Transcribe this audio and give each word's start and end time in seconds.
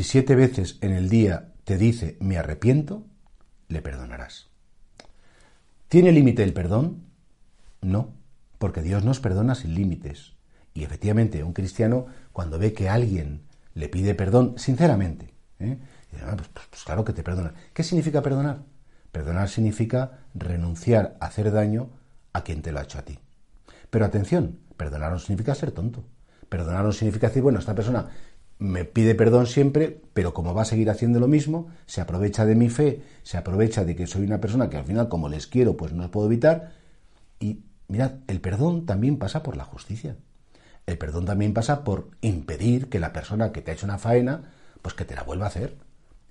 Si 0.00 0.04
siete 0.04 0.34
veces 0.34 0.78
en 0.80 0.92
el 0.92 1.10
día 1.10 1.52
te 1.64 1.76
dice 1.76 2.16
me 2.20 2.38
arrepiento, 2.38 3.04
le 3.68 3.82
perdonarás. 3.82 4.48
¿Tiene 5.88 6.10
límite 6.10 6.42
el 6.42 6.54
perdón? 6.54 7.02
No, 7.82 8.14
porque 8.56 8.80
Dios 8.80 9.04
nos 9.04 9.20
perdona 9.20 9.54
sin 9.54 9.74
límites. 9.74 10.32
Y 10.72 10.84
efectivamente, 10.84 11.44
un 11.44 11.52
cristiano, 11.52 12.06
cuando 12.32 12.58
ve 12.58 12.72
que 12.72 12.88
alguien 12.88 13.42
le 13.74 13.90
pide 13.90 14.14
perdón, 14.14 14.54
sinceramente, 14.56 15.34
¿eh? 15.58 15.76
Ah, 16.22 16.32
pues, 16.34 16.48
pues, 16.48 16.66
pues 16.70 16.82
claro 16.82 17.04
que 17.04 17.12
te 17.12 17.22
perdona. 17.22 17.52
¿Qué 17.74 17.82
significa 17.82 18.22
perdonar? 18.22 18.62
Perdonar 19.12 19.50
significa 19.50 20.20
renunciar 20.32 21.18
a 21.20 21.26
hacer 21.26 21.52
daño 21.52 21.90
a 22.32 22.42
quien 22.42 22.62
te 22.62 22.72
lo 22.72 22.78
ha 22.78 22.84
hecho 22.84 22.98
a 22.98 23.02
ti. 23.02 23.18
Pero 23.90 24.06
atención, 24.06 24.60
perdonar 24.78 25.12
no 25.12 25.18
significa 25.18 25.54
ser 25.54 25.72
tonto. 25.72 26.04
Perdonar 26.48 26.86
no 26.86 26.92
significa 26.92 27.28
decir, 27.28 27.42
bueno, 27.42 27.58
esta 27.58 27.74
persona 27.74 28.08
me 28.60 28.84
pide 28.84 29.14
perdón 29.14 29.46
siempre, 29.46 30.02
pero 30.12 30.34
como 30.34 30.54
va 30.54 30.62
a 30.62 30.66
seguir 30.66 30.90
haciendo 30.90 31.18
lo 31.18 31.26
mismo, 31.26 31.68
se 31.86 32.02
aprovecha 32.02 32.44
de 32.44 32.54
mi 32.54 32.68
fe, 32.68 33.02
se 33.22 33.38
aprovecha 33.38 33.84
de 33.86 33.96
que 33.96 34.06
soy 34.06 34.22
una 34.22 34.40
persona 34.40 34.68
que 34.68 34.76
al 34.76 34.84
final, 34.84 35.08
como 35.08 35.30
les 35.30 35.46
quiero, 35.46 35.78
pues 35.78 35.94
no 35.94 36.10
puedo 36.10 36.26
evitar. 36.26 36.72
Y 37.40 37.60
mirad, 37.88 38.12
el 38.28 38.42
perdón 38.42 38.84
también 38.84 39.16
pasa 39.16 39.42
por 39.42 39.56
la 39.56 39.64
justicia. 39.64 40.16
El 40.86 40.98
perdón 40.98 41.24
también 41.24 41.54
pasa 41.54 41.84
por 41.84 42.10
impedir 42.20 42.90
que 42.90 43.00
la 43.00 43.14
persona 43.14 43.50
que 43.50 43.62
te 43.62 43.70
ha 43.70 43.74
hecho 43.74 43.86
una 43.86 43.96
faena, 43.96 44.52
pues 44.82 44.94
que 44.94 45.06
te 45.06 45.14
la 45.14 45.22
vuelva 45.22 45.46
a 45.46 45.48
hacer. 45.48 45.78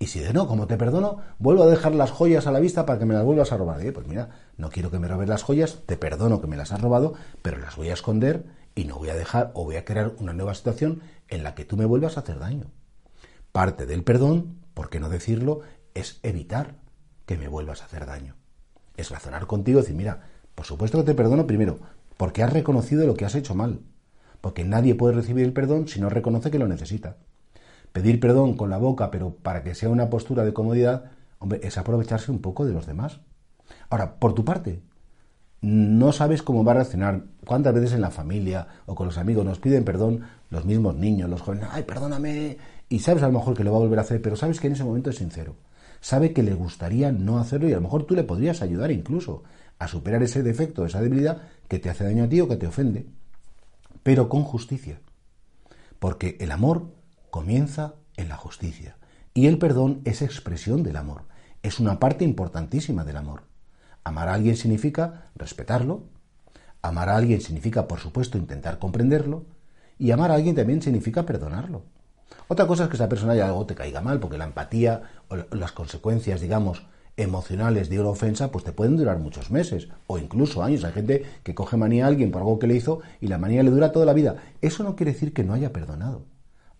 Y 0.00 0.08
si 0.08 0.18
de 0.18 0.32
no, 0.32 0.48
como 0.48 0.66
te 0.66 0.76
perdono, 0.76 1.18
vuelvo 1.38 1.62
a 1.62 1.68
dejar 1.68 1.94
las 1.94 2.10
joyas 2.10 2.48
a 2.48 2.50
la 2.50 2.58
vista 2.58 2.86
para 2.86 2.98
que 2.98 3.06
me 3.06 3.14
las 3.14 3.24
vuelvas 3.24 3.52
a 3.52 3.56
robar. 3.56 3.80
pues 3.92 4.06
mira, 4.08 4.30
no 4.56 4.68
quiero 4.70 4.90
que 4.90 4.98
me 4.98 5.06
robes 5.06 5.28
las 5.28 5.44
joyas, 5.44 5.78
te 5.86 5.96
perdono 5.96 6.40
que 6.40 6.48
me 6.48 6.56
las 6.56 6.72
has 6.72 6.80
robado, 6.80 7.14
pero 7.40 7.58
las 7.58 7.76
voy 7.76 7.90
a 7.90 7.94
esconder 7.94 8.65
y 8.76 8.84
no 8.84 8.98
voy 8.98 9.08
a 9.08 9.16
dejar 9.16 9.50
o 9.54 9.64
voy 9.64 9.76
a 9.76 9.84
crear 9.84 10.14
una 10.20 10.34
nueva 10.34 10.54
situación 10.54 11.00
en 11.28 11.42
la 11.42 11.56
que 11.56 11.64
tú 11.64 11.76
me 11.76 11.86
vuelvas 11.86 12.16
a 12.16 12.20
hacer 12.20 12.38
daño. 12.38 12.66
Parte 13.50 13.86
del 13.86 14.04
perdón, 14.04 14.58
por 14.74 14.90
qué 14.90 15.00
no 15.00 15.08
decirlo, 15.08 15.62
es 15.94 16.20
evitar 16.22 16.76
que 17.24 17.38
me 17.38 17.48
vuelvas 17.48 17.82
a 17.82 17.86
hacer 17.86 18.06
daño. 18.06 18.36
Es 18.96 19.10
razonar 19.10 19.46
contigo 19.46 19.78
y 19.78 19.82
decir, 19.82 19.96
mira, 19.96 20.28
por 20.54 20.66
supuesto 20.66 20.98
que 20.98 21.04
te 21.04 21.14
perdono 21.14 21.46
primero, 21.46 21.78
porque 22.18 22.42
has 22.42 22.52
reconocido 22.52 23.06
lo 23.06 23.14
que 23.14 23.24
has 23.24 23.34
hecho 23.34 23.54
mal. 23.54 23.80
Porque 24.42 24.64
nadie 24.64 24.94
puede 24.94 25.14
recibir 25.14 25.46
el 25.46 25.54
perdón 25.54 25.88
si 25.88 25.98
no 26.00 26.10
reconoce 26.10 26.50
que 26.50 26.58
lo 26.58 26.68
necesita. 26.68 27.16
Pedir 27.92 28.20
perdón 28.20 28.56
con 28.56 28.68
la 28.68 28.76
boca, 28.76 29.10
pero 29.10 29.34
para 29.36 29.62
que 29.62 29.74
sea 29.74 29.88
una 29.88 30.10
postura 30.10 30.44
de 30.44 30.52
comodidad, 30.52 31.12
hombre, 31.38 31.60
es 31.62 31.78
aprovecharse 31.78 32.30
un 32.30 32.40
poco 32.40 32.66
de 32.66 32.74
los 32.74 32.86
demás. 32.86 33.20
Ahora, 33.88 34.16
por 34.20 34.34
tu 34.34 34.44
parte, 34.44 34.82
no 35.60 36.12
sabes 36.12 36.42
cómo 36.42 36.64
va 36.64 36.72
a 36.72 36.76
reaccionar. 36.76 37.24
¿Cuántas 37.44 37.74
veces 37.74 37.92
en 37.92 38.00
la 38.00 38.10
familia 38.10 38.66
o 38.86 38.94
con 38.94 39.06
los 39.06 39.18
amigos 39.18 39.44
nos 39.44 39.58
piden 39.58 39.84
perdón 39.84 40.22
los 40.50 40.64
mismos 40.64 40.94
niños, 40.96 41.30
los 41.30 41.40
jóvenes? 41.42 41.68
Ay, 41.70 41.84
perdóname. 41.84 42.58
Y 42.88 43.00
sabes 43.00 43.22
a 43.22 43.26
lo 43.26 43.32
mejor 43.32 43.56
que 43.56 43.64
lo 43.64 43.72
va 43.72 43.78
a 43.78 43.80
volver 43.80 43.98
a 43.98 44.02
hacer, 44.02 44.22
pero 44.22 44.36
sabes 44.36 44.60
que 44.60 44.68
en 44.68 44.74
ese 44.74 44.84
momento 44.84 45.10
es 45.10 45.16
sincero. 45.16 45.56
Sabe 46.00 46.32
que 46.32 46.42
le 46.42 46.54
gustaría 46.54 47.10
no 47.10 47.38
hacerlo 47.38 47.68
y 47.68 47.72
a 47.72 47.76
lo 47.76 47.82
mejor 47.82 48.04
tú 48.04 48.14
le 48.14 48.22
podrías 48.22 48.62
ayudar 48.62 48.90
incluso 48.90 49.42
a 49.78 49.88
superar 49.88 50.22
ese 50.22 50.42
defecto, 50.42 50.84
esa 50.84 51.00
debilidad 51.00 51.42
que 51.68 51.78
te 51.78 51.90
hace 51.90 52.04
daño 52.04 52.24
a 52.24 52.28
ti 52.28 52.40
o 52.40 52.48
que 52.48 52.56
te 52.56 52.66
ofende. 52.66 53.06
Pero 54.02 54.28
con 54.28 54.44
justicia. 54.44 55.00
Porque 55.98 56.36
el 56.40 56.52
amor 56.52 56.92
comienza 57.30 57.94
en 58.16 58.28
la 58.28 58.36
justicia. 58.36 58.96
Y 59.34 59.46
el 59.46 59.58
perdón 59.58 60.00
es 60.04 60.22
expresión 60.22 60.82
del 60.82 60.96
amor. 60.96 61.22
Es 61.62 61.80
una 61.80 61.98
parte 61.98 62.24
importantísima 62.24 63.04
del 63.04 63.16
amor. 63.16 63.42
Amar 64.06 64.28
a 64.28 64.34
alguien 64.34 64.56
significa 64.56 65.24
respetarlo, 65.34 66.04
amar 66.80 67.08
a 67.08 67.16
alguien 67.16 67.40
significa, 67.40 67.88
por 67.88 67.98
supuesto, 67.98 68.38
intentar 68.38 68.78
comprenderlo, 68.78 69.46
y 69.98 70.12
amar 70.12 70.30
a 70.30 70.34
alguien 70.34 70.54
también 70.54 70.80
significa 70.80 71.26
perdonarlo. 71.26 71.82
Otra 72.46 72.68
cosa 72.68 72.84
es 72.84 72.88
que 72.88 72.94
esa 72.94 73.08
persona 73.08 73.34
ya 73.34 73.46
algo 73.46 73.66
te 73.66 73.74
caiga 73.74 74.00
mal, 74.00 74.20
porque 74.20 74.38
la 74.38 74.44
empatía 74.44 75.02
o 75.26 75.34
las 75.56 75.72
consecuencias, 75.72 76.40
digamos, 76.40 76.86
emocionales 77.16 77.88
de 77.88 77.98
una 77.98 78.10
ofensa, 78.10 78.52
pues 78.52 78.62
te 78.62 78.70
pueden 78.70 78.96
durar 78.96 79.18
muchos 79.18 79.50
meses 79.50 79.88
o 80.06 80.18
incluso 80.18 80.62
años. 80.62 80.84
Hay 80.84 80.92
gente 80.92 81.26
que 81.42 81.56
coge 81.56 81.76
manía 81.76 82.04
a 82.04 82.08
alguien 82.08 82.30
por 82.30 82.42
algo 82.42 82.60
que 82.60 82.68
le 82.68 82.76
hizo 82.76 83.00
y 83.20 83.26
la 83.26 83.38
manía 83.38 83.64
le 83.64 83.72
dura 83.72 83.90
toda 83.90 84.06
la 84.06 84.12
vida. 84.12 84.36
Eso 84.60 84.84
no 84.84 84.94
quiere 84.94 85.14
decir 85.14 85.34
que 85.34 85.42
no 85.42 85.52
haya 85.52 85.72
perdonado, 85.72 86.26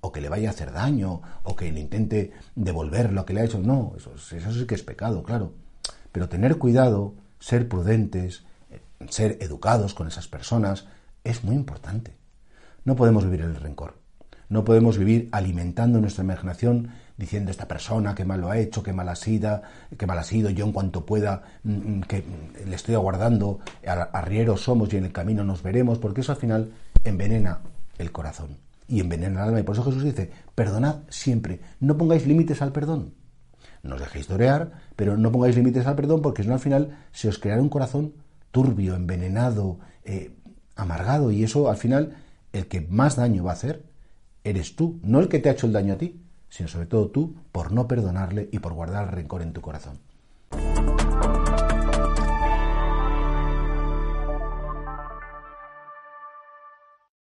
o 0.00 0.12
que 0.12 0.20
le 0.20 0.28
vaya 0.28 0.50
a 0.50 0.52
hacer 0.52 0.70
daño, 0.70 1.22
o 1.42 1.56
que 1.56 1.72
le 1.72 1.80
intente 1.80 2.34
devolver 2.54 3.12
lo 3.12 3.26
que 3.26 3.34
le 3.34 3.40
ha 3.40 3.44
hecho. 3.46 3.58
No, 3.58 3.94
eso, 3.96 4.14
eso 4.14 4.52
sí 4.52 4.64
que 4.64 4.76
es 4.76 4.84
pecado, 4.84 5.24
claro. 5.24 5.65
Pero 6.16 6.30
tener 6.30 6.56
cuidado, 6.56 7.12
ser 7.38 7.68
prudentes, 7.68 8.42
ser 9.10 9.36
educados 9.42 9.92
con 9.92 10.08
esas 10.08 10.28
personas, 10.28 10.86
es 11.24 11.44
muy 11.44 11.54
importante. 11.54 12.16
No 12.86 12.96
podemos 12.96 13.26
vivir 13.26 13.42
el 13.42 13.54
rencor. 13.54 13.98
No 14.48 14.64
podemos 14.64 14.96
vivir 14.96 15.28
alimentando 15.30 16.00
nuestra 16.00 16.24
imaginación 16.24 16.88
diciendo 17.18 17.50
esta 17.50 17.68
persona 17.68 18.14
qué 18.14 18.24
mal 18.24 18.40
lo 18.40 18.50
ha 18.50 18.56
hecho, 18.56 18.82
qué 18.82 18.94
mal 18.94 19.10
ha 19.10 19.14
sido, 19.14 19.60
qué 19.98 20.06
mal 20.06 20.18
ha 20.18 20.22
sido, 20.22 20.48
yo 20.48 20.64
en 20.64 20.72
cuanto 20.72 21.04
pueda 21.04 21.42
mm, 21.64 21.70
mm, 21.70 22.00
que 22.04 22.24
le 22.64 22.74
estoy 22.74 22.94
aguardando, 22.94 23.58
arrieros 23.84 24.62
somos 24.62 24.90
y 24.94 24.96
en 24.96 25.04
el 25.04 25.12
camino 25.12 25.44
nos 25.44 25.62
veremos, 25.62 25.98
porque 25.98 26.22
eso 26.22 26.32
al 26.32 26.38
final 26.38 26.72
envenena 27.04 27.60
el 27.98 28.10
corazón 28.10 28.56
y 28.88 29.00
envenena 29.00 29.42
el 29.42 29.48
alma. 29.48 29.60
Y 29.60 29.64
por 29.64 29.74
eso 29.74 29.84
Jesús 29.84 30.02
dice, 30.02 30.30
perdonad 30.54 31.00
siempre, 31.10 31.60
no 31.78 31.98
pongáis 31.98 32.26
límites 32.26 32.62
al 32.62 32.72
perdón. 32.72 33.12
No 33.82 33.94
os 33.96 34.00
dejéis 34.00 34.26
torear, 34.26 34.72
pero 34.96 35.16
no 35.16 35.30
pongáis 35.30 35.56
límites 35.56 35.86
al 35.86 35.96
perdón 35.96 36.22
porque 36.22 36.42
si 36.42 36.48
no 36.48 36.54
al 36.54 36.60
final 36.60 36.98
se 37.12 37.28
os 37.28 37.38
creará 37.38 37.62
un 37.62 37.68
corazón 37.68 38.14
turbio, 38.50 38.94
envenenado, 38.94 39.78
eh, 40.04 40.32
amargado 40.76 41.30
y 41.30 41.44
eso 41.44 41.70
al 41.70 41.76
final 41.76 42.16
el 42.52 42.66
que 42.68 42.80
más 42.80 43.16
daño 43.16 43.44
va 43.44 43.50
a 43.50 43.54
hacer 43.54 43.84
eres 44.44 44.76
tú, 44.76 44.98
no 45.02 45.20
el 45.20 45.28
que 45.28 45.40
te 45.40 45.48
ha 45.48 45.52
hecho 45.52 45.66
el 45.66 45.72
daño 45.72 45.94
a 45.94 45.98
ti, 45.98 46.20
sino 46.48 46.68
sobre 46.68 46.86
todo 46.86 47.08
tú 47.08 47.34
por 47.52 47.72
no 47.72 47.88
perdonarle 47.88 48.48
y 48.52 48.60
por 48.60 48.72
guardar 48.74 49.14
rencor 49.14 49.42
en 49.42 49.52
tu 49.52 49.60
corazón. 49.60 49.98